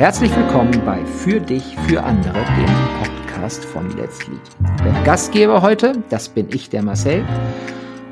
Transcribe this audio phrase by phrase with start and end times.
[0.00, 4.40] Herzlich willkommen bei Für dich, für andere, dem Podcast von Let's Lead.
[4.82, 7.22] Der Gastgeber heute, das bin ich, der Marcel.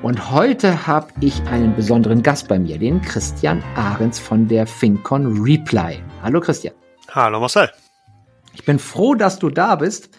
[0.03, 5.41] Und heute habe ich einen besonderen Gast bei mir, den Christian Ahrens von der FinCon
[5.41, 6.03] Reply.
[6.23, 6.75] Hallo Christian.
[7.09, 7.71] Hallo Marcel.
[8.53, 10.11] Ich bin froh, dass du da bist,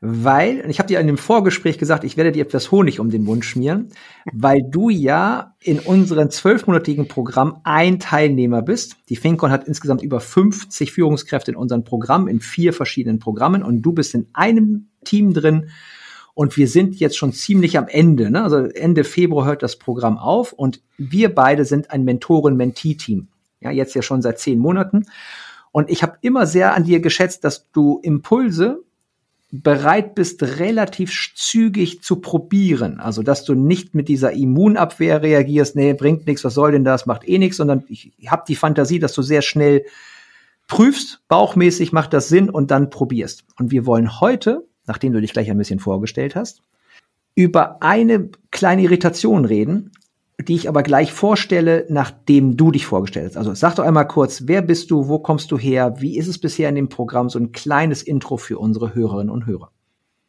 [0.00, 3.22] weil, ich habe dir in dem Vorgespräch gesagt, ich werde dir etwas Honig um den
[3.22, 3.88] Mund schmieren,
[4.32, 8.96] weil du ja in unserem zwölfmonatigen Programm ein Teilnehmer bist.
[9.10, 13.82] Die FinCon hat insgesamt über 50 Führungskräfte in unserem Programm, in vier verschiedenen Programmen und
[13.82, 15.70] du bist in einem Team drin,
[16.40, 18.30] und wir sind jetzt schon ziemlich am Ende.
[18.30, 18.42] Ne?
[18.42, 23.28] Also Ende Februar hört das Programm auf und wir beide sind ein Mentoren-Mentee-Team.
[23.60, 25.04] Ja, jetzt ja schon seit zehn Monaten.
[25.70, 28.82] Und ich habe immer sehr an dir geschätzt, dass du Impulse
[29.52, 33.00] bereit bist, relativ zügig zu probieren.
[33.00, 37.06] Also, dass du nicht mit dieser Immunabwehr reagierst, nee, bringt nichts, was soll denn das,
[37.06, 39.84] macht eh nichts, sondern ich habe die Fantasie, dass du sehr schnell
[40.68, 43.44] prüfst, bauchmäßig macht das Sinn und dann probierst.
[43.58, 46.62] Und wir wollen heute nachdem du dich gleich ein bisschen vorgestellt hast,
[47.36, 49.92] über eine kleine Irritation reden,
[50.44, 53.36] die ich aber gleich vorstelle, nachdem du dich vorgestellt hast.
[53.36, 56.38] Also sag doch einmal kurz, wer bist du, wo kommst du her, wie ist es
[56.38, 59.70] bisher in dem Programm, so ein kleines Intro für unsere Hörerinnen und Hörer.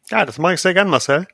[0.10, 1.28] Ja, das mache ich sehr gern, Marcel.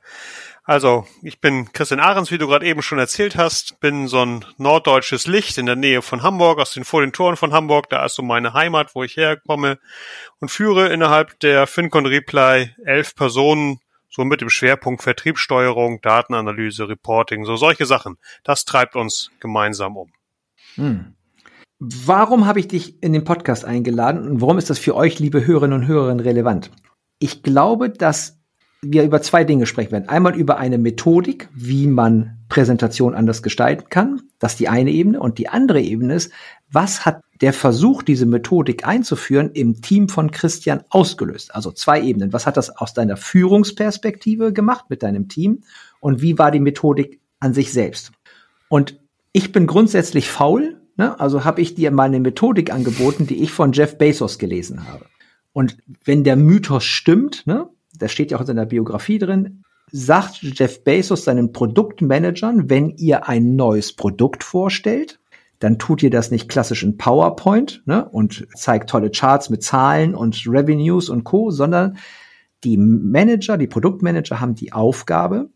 [0.64, 4.44] Also, ich bin Christian Ahrens, wie du gerade eben schon erzählt hast, bin so ein
[4.58, 8.04] norddeutsches Licht in der Nähe von Hamburg, aus den vor den Toren von Hamburg, da
[8.04, 9.80] ist so meine Heimat, wo ich herkomme
[10.40, 17.46] und führe innerhalb der FinCon Reply elf Personen, so mit dem Schwerpunkt Vertriebssteuerung, Datenanalyse, Reporting,
[17.46, 18.18] so solche Sachen.
[18.44, 20.12] Das treibt uns gemeinsam um.
[20.76, 21.14] Hm.
[21.80, 25.46] Warum habe ich dich in den Podcast eingeladen und warum ist das für euch, liebe
[25.46, 26.72] Hörerinnen und Hörer, relevant?
[27.20, 28.40] Ich glaube, dass
[28.82, 30.10] wir über zwei Dinge sprechen werden.
[30.10, 34.22] Einmal über eine Methodik, wie man Präsentation anders gestalten kann.
[34.40, 35.20] Das ist die eine Ebene.
[35.20, 36.32] Und die andere Ebene ist,
[36.72, 41.54] was hat der Versuch, diese Methodik einzuführen, im Team von Christian ausgelöst?
[41.54, 42.34] Also zwei Ebenen.
[42.34, 45.64] Was hat das aus deiner Führungsperspektive gemacht mit deinem Team?
[46.00, 48.12] Und wie war die Methodik an sich selbst?
[48.70, 49.00] Und
[49.34, 50.82] ich bin grundsätzlich faul.
[50.96, 51.20] Ne?
[51.20, 55.06] Also habe ich dir meine Methodik angeboten, die ich von Jeff Bezos gelesen habe.
[55.54, 60.40] Und wenn der Mythos stimmt, ne, das steht ja auch in seiner Biografie drin, sagt
[60.42, 65.20] Jeff Bezos seinen Produktmanagern, wenn ihr ein neues Produkt vorstellt,
[65.60, 70.14] dann tut ihr das nicht klassisch in PowerPoint ne, und zeigt tolle Charts mit Zahlen
[70.14, 71.98] und Revenues und Co., sondern
[72.64, 75.50] die Manager, die Produktmanager haben die Aufgabe,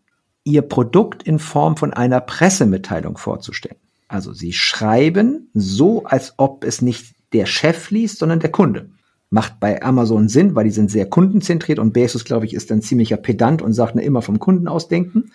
[0.43, 3.77] ihr Produkt in Form von einer Pressemitteilung vorzustellen.
[4.07, 8.89] Also sie schreiben so, als ob es nicht der Chef liest, sondern der Kunde
[9.31, 12.81] macht bei Amazon Sinn, weil die sind sehr kundenzentriert und Bezos, glaube ich, ist ein
[12.81, 15.31] ziemlicher Pedant und sagt, ne, immer vom Kunden ausdenken.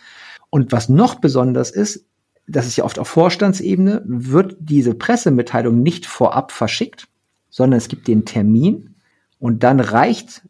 [0.50, 2.04] Und was noch besonders ist,
[2.46, 7.08] das ist ja oft auf Vorstandsebene, wird diese Pressemitteilung nicht vorab verschickt,
[7.50, 8.94] sondern es gibt den Termin
[9.38, 10.42] und dann reicht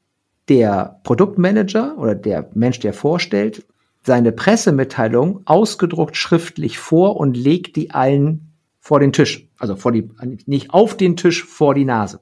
[0.49, 3.65] der Produktmanager oder der Mensch, der vorstellt,
[4.03, 9.49] seine Pressemitteilung ausgedruckt schriftlich vor und legt die allen vor den Tisch.
[9.59, 10.09] Also vor die,
[10.47, 12.21] nicht auf den Tisch, vor die Nase.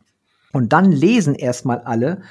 [0.54, 2.22] Und dann lesen erstmal alle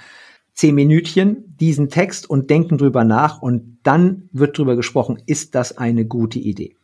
[0.54, 5.78] zehn Minütchen diesen Text und denken drüber nach und dann wird drüber gesprochen, ist das
[5.78, 6.76] eine gute Idee?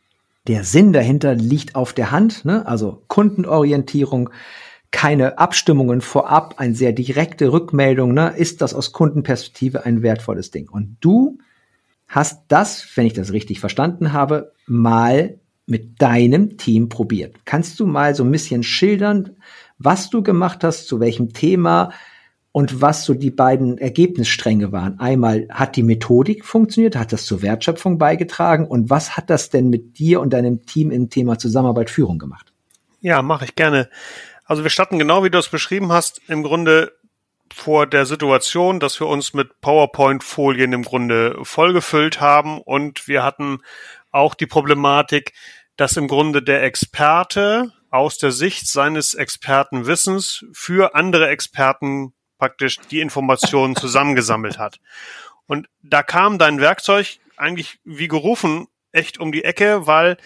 [0.47, 2.65] Der Sinn dahinter liegt auf der Hand, ne?
[2.65, 4.31] also Kundenorientierung,
[4.91, 8.33] keine Abstimmungen vorab, eine sehr direkte Rückmeldung, ne?
[8.35, 10.67] ist das aus Kundenperspektive ein wertvolles Ding?
[10.67, 11.37] Und du
[12.07, 17.35] hast das, wenn ich das richtig verstanden habe, mal mit deinem Team probiert.
[17.45, 19.37] Kannst du mal so ein bisschen schildern,
[19.79, 21.91] was du gemacht hast, zu welchem Thema
[22.51, 24.99] und was so die beiden Ergebnisstränge waren.
[24.99, 29.69] Einmal hat die Methodik funktioniert, hat das zur Wertschöpfung beigetragen und was hat das denn
[29.69, 32.51] mit dir und deinem Team im Thema Zusammenarbeit Führung gemacht?
[33.01, 33.89] Ja, mache ich gerne.
[34.45, 36.91] Also wir starten genau wie du es beschrieben hast, im Grunde
[37.53, 43.59] vor der Situation, dass wir uns mit PowerPoint-Folien im Grunde vollgefüllt haben und wir hatten
[44.11, 45.33] auch die Problematik,
[45.77, 53.01] dass im Grunde der Experte aus der Sicht seines Expertenwissens für andere Experten praktisch die
[53.01, 54.79] Informationen zusammengesammelt hat.
[55.47, 60.17] Und da kam dein Werkzeug eigentlich wie gerufen echt um die Ecke, weil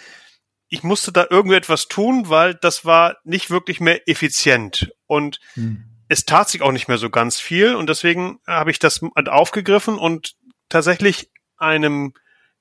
[0.68, 4.92] ich musste da irgendetwas tun, weil das war nicht wirklich mehr effizient.
[5.06, 5.84] Und hm.
[6.08, 7.76] es tat sich auch nicht mehr so ganz viel.
[7.76, 10.36] Und deswegen habe ich das aufgegriffen und
[10.70, 12.14] tatsächlich einem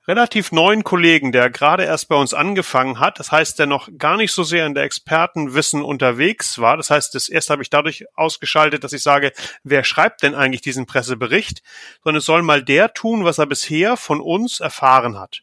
[0.08, 3.18] relativ neuen Kollegen, der gerade erst bei uns angefangen hat.
[3.18, 6.76] Das heißt, der noch gar nicht so sehr in der Expertenwissen unterwegs war.
[6.76, 9.32] Das heißt, das erste habe ich dadurch ausgeschaltet, dass ich sage,
[9.62, 11.62] wer schreibt denn eigentlich diesen Pressebericht?
[12.02, 15.42] Sondern es soll mal der tun, was er bisher von uns erfahren hat.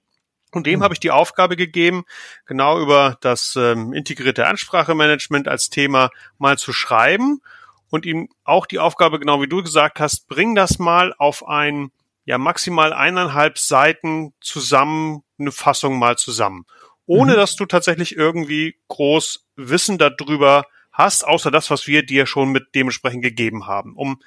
[0.52, 0.84] Und dem mhm.
[0.84, 2.04] habe ich die Aufgabe gegeben,
[2.46, 7.42] genau über das ähm, integrierte Ansprachemanagement als Thema mal zu schreiben
[7.90, 11.92] und ihm auch die Aufgabe, genau wie du gesagt hast, bring das mal auf ein,
[12.26, 16.66] ja, maximal eineinhalb Seiten zusammen, eine Fassung mal zusammen.
[17.06, 17.38] Ohne mhm.
[17.38, 22.76] dass du tatsächlich irgendwie groß Wissen darüber hast, außer das, was wir dir schon mit
[22.76, 24.22] dementsprechend gegeben haben, um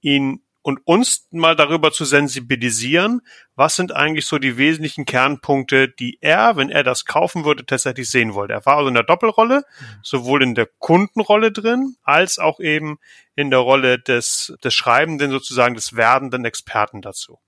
[0.00, 3.20] ihn und uns mal darüber zu sensibilisieren,
[3.54, 8.08] was sind eigentlich so die wesentlichen Kernpunkte, die er, wenn er das kaufen würde, tatsächlich
[8.08, 8.54] sehen wollte.
[8.54, 9.84] Er war also in der Doppelrolle, mhm.
[10.02, 12.98] sowohl in der Kundenrolle drin, als auch eben
[13.36, 17.38] in der Rolle des, des Schreibenden, sozusagen des werdenden Experten dazu.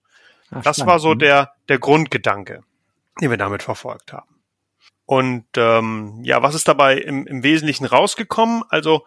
[0.51, 1.21] Ach, das war so mhm.
[1.21, 2.65] der, der Grundgedanke,
[3.23, 4.43] den wir damit verfolgt haben.
[5.07, 8.63] Und ähm, ja, was ist dabei im, im Wesentlichen rausgekommen?
[8.69, 9.07] Also,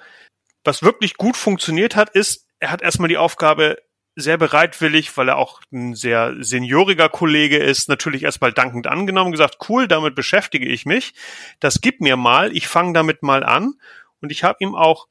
[0.64, 3.78] was wirklich gut funktioniert hat, ist, er hat erstmal die Aufgabe
[4.16, 9.58] sehr bereitwillig, weil er auch ein sehr senioriger Kollege ist, natürlich erstmal dankend angenommen, gesagt,
[9.70, 11.14] cool, damit beschäftige ich mich.
[11.60, 13.76] Das gib mir mal, ich fange damit mal an.
[14.22, 15.08] Und ich habe ihm auch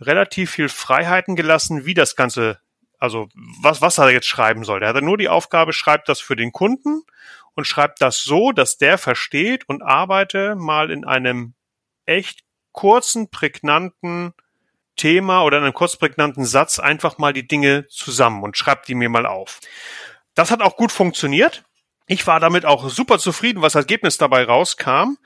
[0.00, 2.58] relativ viel Freiheiten gelassen, wie das Ganze,
[2.98, 3.28] also
[3.62, 4.82] was, was er jetzt schreiben soll.
[4.82, 7.02] Er hatte nur die Aufgabe, schreibt das für den Kunden
[7.54, 11.54] und schreibt das so, dass der versteht und arbeite mal in einem
[12.06, 12.40] echt
[12.72, 14.32] kurzen, prägnanten
[14.98, 18.94] Thema oder in einem kurz prägnanten Satz einfach mal die Dinge zusammen und schreibt die
[18.94, 19.60] mir mal auf.
[20.34, 21.64] Das hat auch gut funktioniert.
[22.06, 25.16] Ich war damit auch super zufrieden, was als Ergebnis dabei rauskam.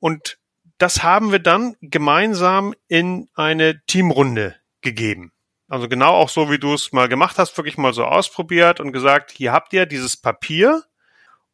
[0.00, 0.38] Und
[0.78, 5.32] das haben wir dann gemeinsam in eine Teamrunde gegeben.
[5.68, 8.92] Also genau auch so, wie du es mal gemacht hast, wirklich mal so ausprobiert und
[8.92, 10.84] gesagt, hier habt ihr dieses Papier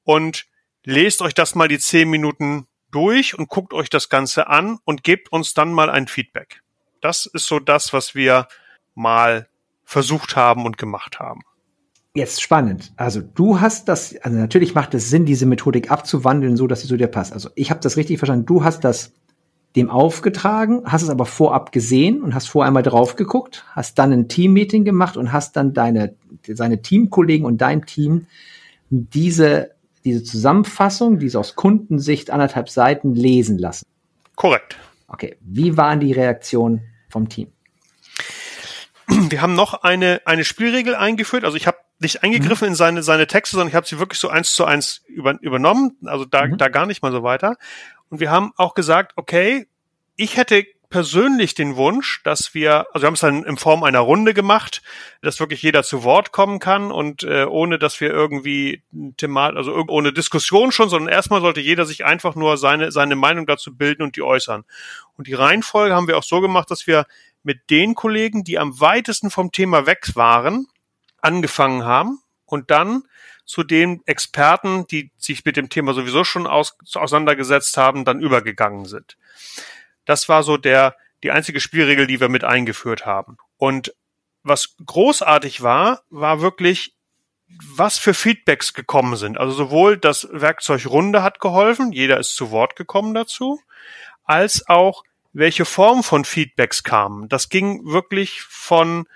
[0.03, 0.47] und
[0.85, 5.05] lest euch das mal die zehn Minuten durch und guckt euch das Ganze an und
[5.05, 6.63] gebt uns dann mal ein Feedback.
[7.01, 8.47] Das ist so das, was wir
[8.95, 9.49] mal
[9.85, 11.43] versucht haben und gemacht haben.
[12.15, 12.93] Jetzt spannend.
[12.97, 16.89] Also du hast das, also natürlich macht es Sinn, diese Methodik abzuwandeln, so dass sie
[16.89, 17.33] zu dir passt.
[17.33, 18.47] Also ich habe das richtig verstanden.
[18.47, 19.13] Du hast das
[19.77, 24.13] dem aufgetragen, hast es aber vorab gesehen und hast vor einmal drauf geguckt, hast dann
[24.13, 26.17] ein Teammeeting gemacht und hast dann deine,
[26.47, 28.27] seine Teamkollegen und dein Team
[28.91, 29.71] diese,
[30.05, 33.87] diese Zusammenfassung, diese aus Kundensicht anderthalb Seiten lesen lassen.
[34.35, 34.77] Korrekt.
[35.07, 35.37] Okay.
[35.41, 37.53] Wie waren die Reaktionen vom Team?
[39.09, 41.45] Wir haben noch eine, eine Spielregel eingeführt.
[41.45, 42.73] Also ich habe nicht eingegriffen mhm.
[42.73, 45.97] in seine, seine Texte, sondern ich habe sie wirklich so eins zu eins über, übernommen.
[46.05, 46.59] Also da, mhm.
[46.59, 47.57] da gar nicht mal so weiter.
[48.09, 49.67] Und wir haben auch gesagt, okay,
[50.17, 54.01] ich hätte persönlich den Wunsch, dass wir, also wir haben es dann in Form einer
[54.01, 54.83] Runde gemacht,
[55.23, 58.83] dass wirklich jeder zu Wort kommen kann und äh, ohne, dass wir irgendwie
[59.17, 63.47] Thema, also ohne Diskussion schon, sondern erstmal sollte jeder sich einfach nur seine seine Meinung
[63.47, 64.65] dazu bilden und die äußern.
[65.17, 67.07] Und die Reihenfolge haben wir auch so gemacht, dass wir
[67.45, 70.67] mit den Kollegen, die am weitesten vom Thema weg waren,
[71.23, 73.05] angefangen haben und dann
[73.45, 78.85] zu den Experten, die sich mit dem Thema sowieso schon aus, auseinandergesetzt haben, dann übergegangen
[78.85, 79.17] sind.
[80.11, 83.39] Das war so der, die einzige Spielregel, die wir mit eingeführt haben.
[83.59, 83.95] Und
[84.43, 86.97] was großartig war, war wirklich,
[87.77, 89.39] was für Feedbacks gekommen sind.
[89.39, 93.61] Also sowohl das Werkzeug Runde hat geholfen, jeder ist zu Wort gekommen dazu,
[94.25, 97.29] als auch welche Form von Feedbacks kamen.
[97.29, 99.07] Das ging wirklich von,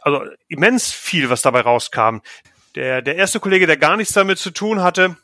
[0.00, 2.22] also immens viel, was dabei rauskam.
[2.74, 5.16] Der, der erste Kollege, der gar nichts damit zu tun hatte,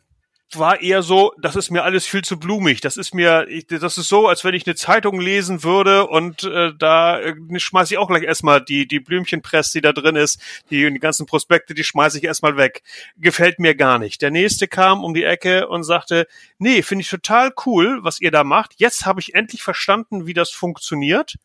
[0.59, 2.81] war eher so, das ist mir alles viel zu blumig.
[2.81, 6.73] Das ist mir, das ist so, als wenn ich eine Zeitung lesen würde und äh,
[6.77, 10.41] da äh, schmeiße ich auch gleich erstmal die die Blümchenpresse, die da drin ist,
[10.71, 12.83] die, die ganzen Prospekte, die schmeiße ich erstmal weg.
[13.17, 14.23] Gefällt mir gar nicht.
[14.23, 16.27] Der nächste kam um die Ecke und sagte,
[16.59, 18.75] nee, finde ich total cool, was ihr da macht.
[18.79, 21.37] Jetzt habe ich endlich verstanden, wie das funktioniert.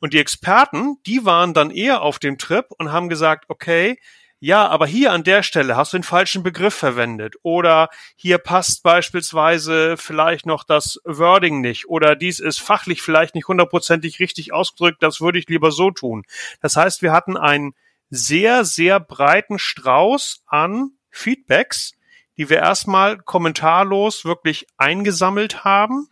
[0.00, 3.98] Und die Experten, die waren dann eher auf dem Trip und haben gesagt, okay,
[4.40, 7.34] ja, aber hier an der Stelle hast du den falschen Begriff verwendet.
[7.42, 11.88] Oder hier passt beispielsweise vielleicht noch das Wording nicht.
[11.88, 16.22] Oder dies ist fachlich vielleicht nicht hundertprozentig richtig ausgedrückt, das würde ich lieber so tun.
[16.60, 17.74] Das heißt, wir hatten einen
[18.10, 21.94] sehr, sehr breiten Strauß an Feedbacks,
[22.36, 26.08] die wir erstmal kommentarlos wirklich eingesammelt haben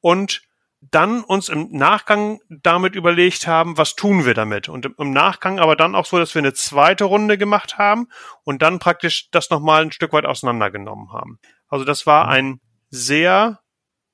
[0.00, 0.42] und
[0.80, 4.68] dann uns im Nachgang damit überlegt haben, was tun wir damit.
[4.68, 8.08] Und im Nachgang aber dann auch so, dass wir eine zweite Runde gemacht haben
[8.44, 11.38] und dann praktisch das nochmal ein Stück weit auseinandergenommen haben.
[11.68, 12.30] Also das war mhm.
[12.30, 13.60] ein sehr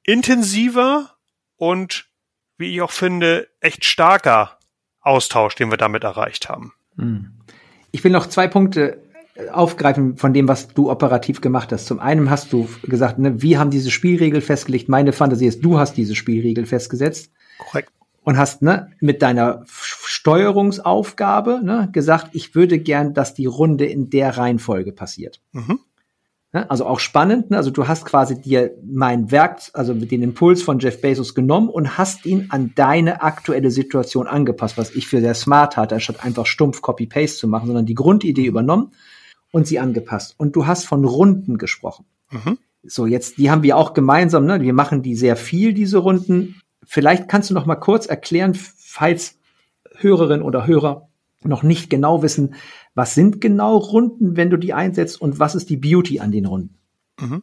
[0.02, 1.16] intensiver
[1.56, 2.08] und,
[2.58, 4.58] wie ich auch finde, echt starker
[5.00, 6.72] Austausch, den wir damit erreicht haben.
[6.96, 7.38] Mhm.
[7.92, 9.02] Ich will noch zwei Punkte
[9.52, 11.86] aufgreifen von dem, was du operativ gemacht hast.
[11.86, 14.88] Zum einen hast du gesagt, ne, wir haben diese Spielregel festgelegt.
[14.88, 17.30] Meine Fantasie ist, du hast diese Spielregel festgesetzt.
[17.58, 17.92] Korrekt.
[18.22, 24.10] Und hast ne, mit deiner Steuerungsaufgabe ne, gesagt, ich würde gern, dass die Runde in
[24.10, 25.40] der Reihenfolge passiert.
[25.52, 25.80] Mhm.
[26.52, 26.68] Ne?
[26.70, 27.50] Also auch spannend.
[27.50, 27.58] Ne?
[27.58, 31.98] Also du hast quasi dir mein Werk, also den Impuls von Jeff Bezos genommen und
[31.98, 36.46] hast ihn an deine aktuelle Situation angepasst, was ich für sehr smart hatte, anstatt einfach
[36.46, 38.92] stumpf Copy-Paste zu machen, sondern die Grundidee übernommen
[39.56, 40.34] und sie angepasst.
[40.36, 42.04] Und du hast von Runden gesprochen.
[42.30, 42.58] Mhm.
[42.82, 44.60] So, jetzt, die haben wir auch gemeinsam, ne?
[44.60, 46.60] Wir machen die sehr viel, diese Runden.
[46.84, 49.38] Vielleicht kannst du noch mal kurz erklären, falls
[49.94, 51.08] Hörerinnen oder Hörer
[51.42, 52.54] noch nicht genau wissen,
[52.94, 56.44] was sind genau Runden, wenn du die einsetzt und was ist die Beauty an den
[56.44, 56.76] Runden?
[57.18, 57.42] Mhm.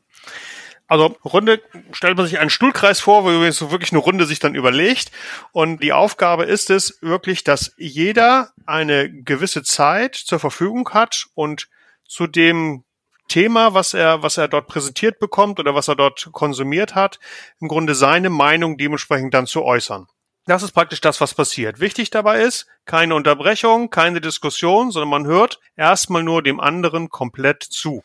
[0.85, 4.53] Also Runde stellt man sich einen Stuhlkreis vor, wo so wirklich eine Runde sich dann
[4.53, 5.09] überlegt.
[5.51, 11.69] Und die Aufgabe ist es wirklich, dass jeder eine gewisse Zeit zur Verfügung hat und
[12.07, 12.83] zu dem
[13.27, 17.19] Thema, was er, was er dort präsentiert bekommt oder was er dort konsumiert hat,
[17.59, 20.07] im Grunde seine Meinung dementsprechend dann zu äußern.
[20.45, 21.79] Das ist praktisch das, was passiert.
[21.79, 27.63] Wichtig dabei ist, keine Unterbrechung, keine Diskussion, sondern man hört erstmal nur dem anderen komplett
[27.63, 28.03] zu.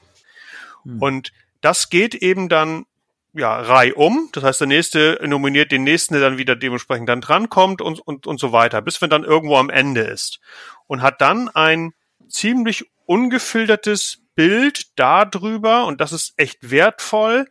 [0.85, 1.02] Hm.
[1.02, 2.87] Und das geht eben dann
[3.35, 4.31] ja, reihum.
[4.33, 8.26] Das heißt, der nächste nominiert den nächsten, der dann wieder dementsprechend dann drankommt und, und,
[8.26, 10.40] und so weiter, bis man dann irgendwo am Ende ist.
[10.87, 11.93] Und hat dann ein
[12.28, 17.47] ziemlich ungefiltertes Bild darüber, und das ist echt wertvoll,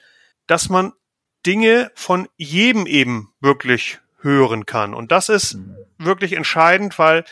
[0.46, 0.94] dass man
[1.46, 4.94] Dinge von jedem eben wirklich hören kann.
[4.94, 5.76] Und das ist mhm.
[5.98, 7.26] wirklich entscheidend, weil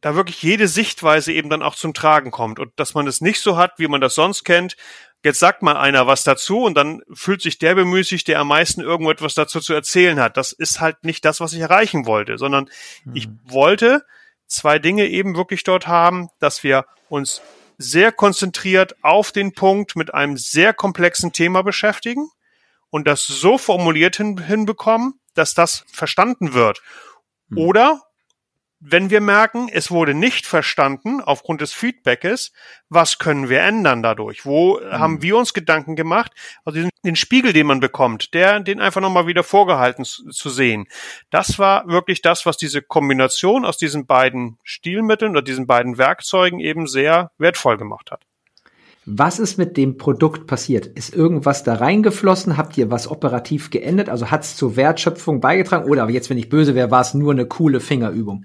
[0.00, 3.40] da wirklich jede Sichtweise eben dann auch zum Tragen kommt und dass man es nicht
[3.40, 4.76] so hat, wie man das sonst kennt.
[5.24, 8.80] Jetzt sagt mal einer was dazu und dann fühlt sich der bemüßigt, der am meisten
[8.80, 10.36] irgendetwas dazu zu erzählen hat.
[10.36, 12.68] Das ist halt nicht das, was ich erreichen wollte, sondern
[13.04, 13.16] mhm.
[13.16, 14.04] ich wollte
[14.48, 17.40] zwei Dinge eben wirklich dort haben, dass wir uns
[17.78, 22.28] sehr konzentriert auf den Punkt mit einem sehr komplexen Thema beschäftigen
[22.90, 26.82] und das so formuliert hin, hinbekommen, dass das verstanden wird.
[27.50, 27.58] Hm.
[27.58, 28.02] Oder
[28.80, 32.52] wenn wir merken, es wurde nicht verstanden aufgrund des Feedbackes,
[32.88, 34.46] was können wir ändern dadurch?
[34.46, 34.92] Wo mhm.
[34.92, 36.32] haben wir uns Gedanken gemacht?
[36.64, 40.48] Also den, den Spiegel, den man bekommt, der, den einfach nochmal wieder vorgehalten zu, zu,
[40.48, 40.86] sehen.
[41.30, 46.60] Das war wirklich das, was diese Kombination aus diesen beiden Stilmitteln oder diesen beiden Werkzeugen
[46.60, 48.22] eben sehr wertvoll gemacht hat.
[49.10, 50.86] Was ist mit dem Produkt passiert?
[50.86, 52.58] Ist irgendwas da reingeflossen?
[52.58, 54.10] Habt ihr was operativ geändert?
[54.10, 55.88] Also hat es zur Wertschöpfung beigetragen?
[55.88, 58.44] Oder aber jetzt, wenn ich böse wäre, war es nur eine coole Fingerübung?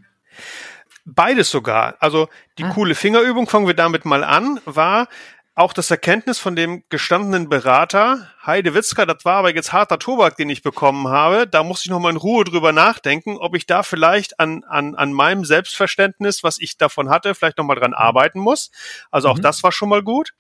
[1.05, 1.95] Beides sogar.
[1.99, 2.69] Also die ah.
[2.69, 5.07] coole Fingerübung, fangen wir damit mal an, war
[5.55, 10.35] auch das Erkenntnis von dem gestandenen Berater, Heide Witzka, das war aber jetzt harter Tobak,
[10.35, 11.45] den ich bekommen habe.
[11.45, 14.95] Da muss ich noch mal in Ruhe drüber nachdenken, ob ich da vielleicht an, an,
[14.95, 18.71] an meinem Selbstverständnis, was ich davon hatte, vielleicht noch mal dran arbeiten muss.
[19.11, 19.43] Also auch mhm.
[19.43, 20.33] das war schon mal gut.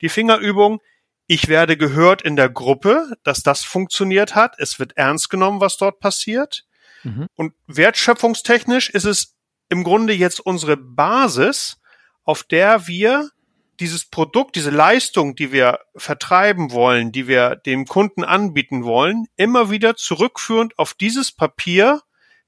[0.00, 0.80] Die Fingerübung,
[1.26, 4.54] ich werde gehört in der Gruppe, dass das funktioniert hat.
[4.58, 6.64] Es wird ernst genommen, was dort passiert.
[7.04, 7.28] Mhm.
[7.34, 9.36] Und wertschöpfungstechnisch ist es
[9.68, 11.78] im Grunde jetzt unsere Basis,
[12.24, 13.30] auf der wir
[13.80, 19.70] dieses Produkt, diese Leistung, die wir vertreiben wollen, die wir dem Kunden anbieten wollen, immer
[19.70, 22.02] wieder zurückführend auf dieses Papier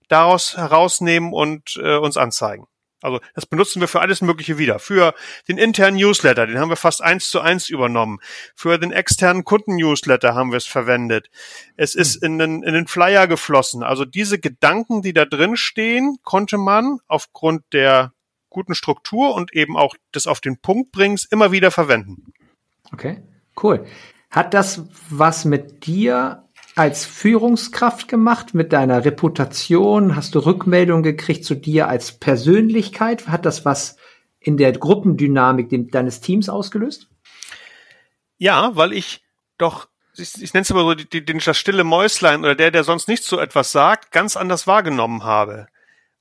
[0.08, 2.66] daraus herausnehmen und äh, uns anzeigen.
[3.02, 4.78] Also das benutzen wir für alles Mögliche wieder.
[4.78, 5.14] Für
[5.48, 8.18] den internen Newsletter, den haben wir fast eins zu eins übernommen.
[8.54, 11.30] Für den externen Kunden-Newsletter haben wir es verwendet.
[11.76, 13.82] Es ist in den, in den Flyer geflossen.
[13.82, 18.12] Also diese Gedanken, die da drin stehen, konnte man aufgrund der
[18.48, 22.32] guten Struktur und eben auch des auf den Punkt bringst, immer wieder verwenden.
[22.92, 23.22] Okay,
[23.62, 23.86] cool.
[24.30, 26.45] Hat das was mit dir
[26.76, 30.14] als Führungskraft gemacht, mit deiner Reputation?
[30.14, 33.26] Hast du Rückmeldungen gekriegt zu dir als Persönlichkeit?
[33.26, 33.96] Hat das was
[34.38, 37.08] in der Gruppendynamik deines Teams ausgelöst?
[38.38, 39.24] Ja, weil ich
[39.58, 42.84] doch, ich, ich nenne es aber so die, den, das stille Mäuslein oder der, der
[42.84, 45.66] sonst nicht so etwas sagt, ganz anders wahrgenommen habe.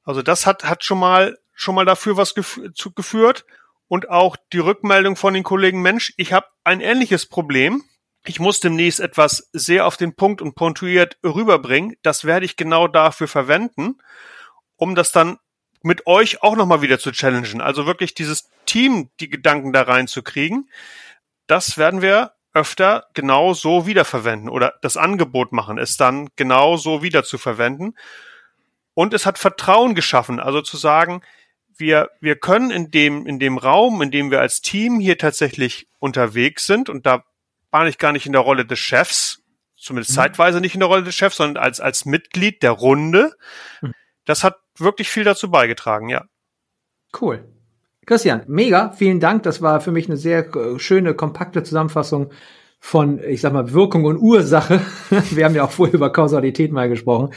[0.04, 3.46] Also das hat, hat schon mal schon mal dafür was gef zu, geführt
[3.88, 7.84] und auch die Rückmeldung von den Kollegen, Mensch, ich habe ein ähnliches Problem.
[8.28, 11.96] Ich muss demnächst etwas sehr auf den Punkt und pontuiert rüberbringen.
[12.02, 14.00] Das werde ich genau dafür verwenden,
[14.78, 15.38] um das dann
[15.84, 17.62] mit euch auch nochmal wieder zu challengen.
[17.62, 20.70] Also wirklich dieses Team, die Gedanken da reinzukriegen.
[21.46, 27.04] Das werden wir öfter genau so wiederverwenden oder das Angebot machen, es dann genau so
[27.04, 27.94] wieder zu verwenden.
[28.96, 31.22] Und es hat Vertrauen geschaffen, also zu sagen,
[31.78, 35.88] wir, wir können in dem, in dem Raum, in dem wir als Team hier tatsächlich
[36.00, 37.26] unterwegs sind, und da
[37.76, 39.44] war ich gar nicht in der Rolle des Chefs,
[39.76, 40.16] zumindest mhm.
[40.16, 43.34] zeitweise nicht in der Rolle des Chefs, sondern als, als Mitglied der Runde.
[43.82, 43.92] Mhm.
[44.24, 46.24] Das hat wirklich viel dazu beigetragen, ja.
[47.20, 47.44] Cool.
[48.06, 49.44] Christian, mega, vielen Dank.
[49.44, 52.32] Das war für mich eine sehr äh, schöne, kompakte Zusammenfassung
[52.80, 54.80] von, ich sag mal, Wirkung und Ursache.
[55.32, 57.34] Wir haben ja auch vorher über Kausalität mal gesprochen.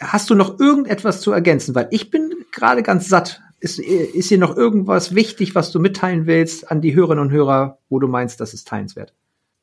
[0.00, 1.74] Hast du noch irgendetwas zu ergänzen?
[1.74, 6.26] Weil ich bin gerade ganz satt ist, ist hier noch irgendwas wichtig, was du mitteilen
[6.26, 9.14] willst an die Hörerinnen und Hörer, wo du meinst, das ist teilenswert?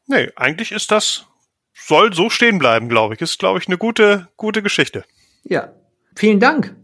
[0.07, 1.25] Nee, eigentlich ist das,
[1.73, 3.21] soll so stehen bleiben, glaube ich.
[3.21, 5.03] Ist, glaube ich, eine gute, gute Geschichte.
[5.43, 5.73] Ja.
[6.15, 6.75] Vielen Dank.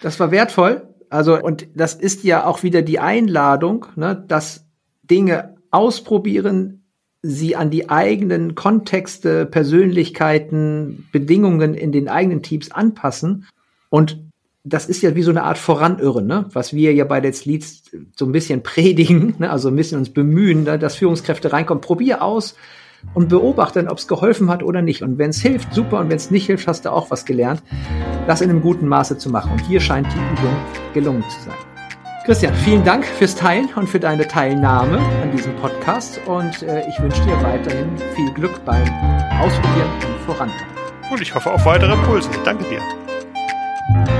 [0.00, 0.88] Das war wertvoll.
[1.10, 4.66] Also, und das ist ja auch wieder die Einladung, ne, dass
[5.02, 6.84] Dinge ausprobieren,
[7.20, 13.46] sie an die eigenen Kontexte, Persönlichkeiten, Bedingungen in den eigenen Teams anpassen.
[13.90, 14.27] Und
[14.68, 16.46] das ist ja wie so eine Art Voranirren, ne?
[16.52, 17.82] was wir ja bei Let's Leads
[18.16, 19.50] so ein bisschen predigen, ne?
[19.50, 20.78] also ein bisschen uns bemühen, ne?
[20.78, 21.80] dass Führungskräfte reinkommen.
[21.80, 22.54] Probier aus
[23.14, 25.02] und beobachte ob es geholfen hat oder nicht.
[25.02, 26.00] Und wenn es hilft, super.
[26.00, 27.62] Und wenn es nicht hilft, hast du auch was gelernt,
[28.26, 29.52] das in einem guten Maße zu machen.
[29.52, 30.56] Und hier scheint die Übung
[30.94, 31.56] gelungen zu sein.
[32.24, 36.20] Christian, vielen Dank fürs Teilen und für deine Teilnahme an diesem Podcast.
[36.26, 38.82] Und äh, ich wünsche dir weiterhin viel Glück beim
[39.40, 40.74] Ausprobieren und Vorantreiben.
[41.10, 42.28] Und ich hoffe auf weitere Impulse.
[42.44, 44.17] Danke dir.